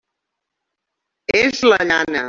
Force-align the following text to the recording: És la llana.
És 1.43 1.65
la 1.73 1.81
llana. 1.93 2.19